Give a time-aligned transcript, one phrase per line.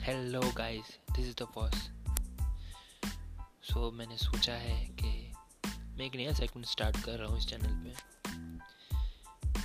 [0.00, 1.74] Hello guys this is the boss
[3.62, 5.32] so मैंने सोचा है कि
[5.66, 7.94] मैं एक नया सेगमेंट स्टार्ट कर रहा हूँ इस चैनल पे।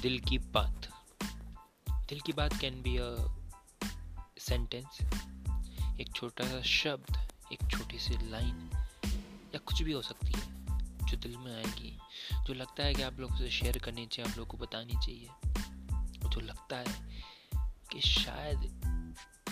[0.02, 0.88] दिल की बात।
[1.90, 3.36] दिल की बात कैन बी अ
[4.38, 5.00] सेंटेंस
[6.02, 8.70] एक छोटा सा शब्द, एक छोटी सी लाइन
[9.56, 10.66] या कुछ भी हो सकती है,
[11.06, 12.00] जो दिल में आएगी,
[12.34, 15.30] जो लगता है कि आप लोगों से शेयर करनी चाहिए, आप लोगों को बतानी चाहिए
[16.30, 17.20] जो लगता है
[17.91, 18.81] कि शायद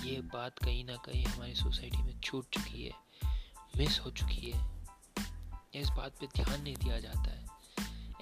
[0.04, 2.92] ये बात कहीं ना कहीं हमारी सोसाइटी में छूट चुकी है
[3.78, 4.60] मिस हो चुकी है।
[5.76, 7.46] इस बात पे ध्यान नहीं दिया जाता है।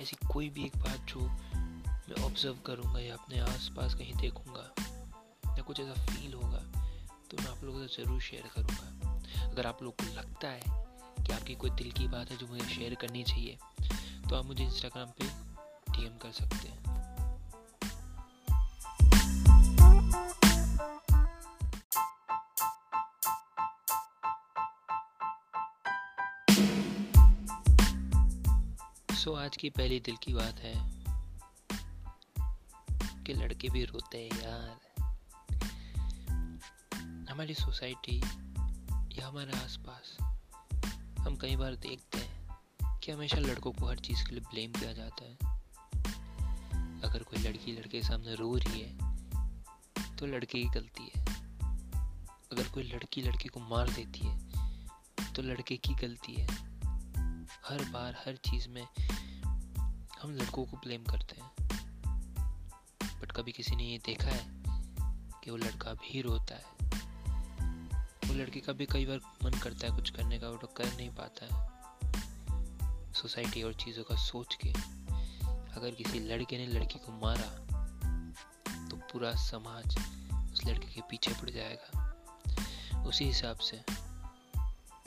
[0.02, 4.73] ऐसी कोई भी एक बात जो मैं ऑब्ज़र्व करूँगा या अपने आसपास कहीं देखूँगा
[5.57, 6.63] या कुछ ऐसा फील होगा
[7.31, 10.62] तो मैं आप लोगों से ज़रूर शेयर करूँगा। अगर आप लोग को लगता है
[11.26, 13.57] कि आपकी कोई दिल की बात है जो मुझे शेयर करनी चाहिए
[14.29, 15.27] तो आप मुझे इंस्टाग्राम पे
[15.91, 16.91] डीएम कर सकते हैं।
[29.22, 31.04] सो आज की पहली दिल की बात है
[33.24, 34.80] कि लड़के भी रोते हैं यार।
[37.32, 38.20] हमारी सोसाइटी
[39.20, 40.18] या हमारे आसपास
[41.20, 42.49] हम कई बार देखते हैं
[42.99, 45.36] कि हमेशा लड़कों को हर चीज़ के लिए ब्लेम किया जाता है।
[47.02, 48.98] अगर कोई लड़की लड़के के सामने रो रही है
[50.16, 51.26] तो लड़के की गलती है।
[52.52, 54.52] अगर कोई लड़की लड़के को मार देती है
[55.34, 56.71] तो लड़के की गलती है।
[57.72, 58.88] हर बार, हर चीज़ में
[60.22, 61.52] हम लड़कों को ब्लेम करते हैं।
[63.22, 64.46] बट कभी किसी ने ये देखा है
[65.44, 66.90] कि वो लड़का भी रोता है।
[68.28, 70.86] वो लड़के का भी कई बार मन करता है कुछ करने का, वो तो कर
[70.86, 71.72] नहीं पाता है।
[73.14, 74.69] सोसाइटी और चीज़ों का सोच के
[75.72, 77.50] अगर किसी लड़के ने लड़की को मारा
[78.90, 79.97] तो पूरा समाज
[80.53, 83.78] उस लड़के के पीछे पड़ जाएगा। उसी हिसाब से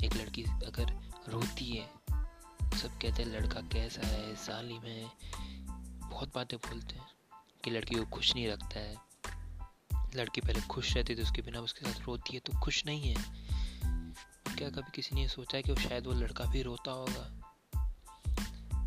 [0.04, 2.03] एक लड़की अगर रोती है
[2.74, 5.10] सब कहते हैं, लड़का कैसा है सालिम है।
[6.10, 7.06] बहुत बातें बोलते हैं
[7.64, 8.96] कि लड़की को खुश नहीं रखता है।
[10.16, 13.24] लड़की पहले खुश रहती तो उसके बिना उसके साथ रोती है तो खुश नहीं है।
[14.56, 17.40] क्या कभी किसी ने सोचा है कि वो शायद वो लड़का भी रोता होगा?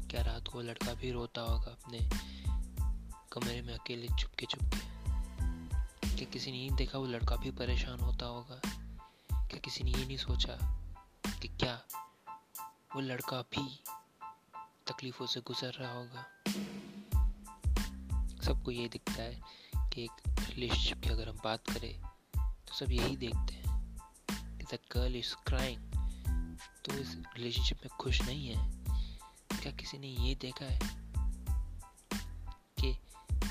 [0.07, 2.09] क्या रात को लड़का भी रोता होगा अपने
[3.31, 4.79] कमरे में अकेले चुपके चुपके?
[6.15, 8.61] क्या किसी ने ये देखा वो लड़का भी परेशान होता होगा?
[9.47, 10.81] क्या किसी ने ये नहीं सोचा
[11.41, 11.81] कि क्या
[12.97, 13.63] वो लड़का भी
[14.87, 16.21] तकलीफ़ों से गुजर रहा होगा।
[18.43, 19.41] सबको ये दिखता है
[19.93, 22.01] कि एक रिलेशनशिप की अगर हम बात करें
[22.35, 23.99] तो सब यही देखते हैं
[24.31, 25.81] कि द गर्ल इज़ क्राइंग
[26.85, 28.71] तो इस रिलेशनशिप में खुश नहीं है।
[29.53, 30.79] क्या किसी ने ये देखा है
[32.79, 32.91] कि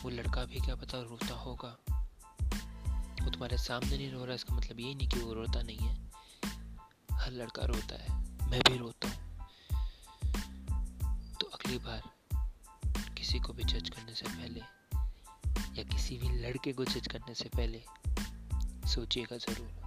[0.02, 1.76] वो लड़का भी क्या पता रोता होगा?
[3.22, 5.94] वो तुम्हारे सामने नहीं रो रहा, इसका मतलब ये नहीं कि वो रोता नहीं है।
[7.12, 8.10] हर लड़का रोता है,
[8.50, 9.24] मैं भी रोता हूँ।
[11.66, 12.02] अगली बार
[13.18, 14.60] किसी को भी जज करने से पहले
[15.78, 17.82] या किसी भी लड़के को जज करने से पहले
[18.88, 19.85] सोचिएगा ज़रूर।